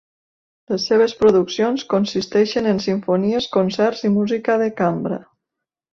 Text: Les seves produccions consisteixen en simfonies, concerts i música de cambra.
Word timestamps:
Les 0.71 0.85
seves 0.91 1.13
produccions 1.19 1.83
consisteixen 1.93 2.71
en 2.73 2.81
simfonies, 2.89 3.51
concerts 3.59 4.05
i 4.11 4.15
música 4.19 4.57
de 4.63 4.71
cambra. 4.81 5.25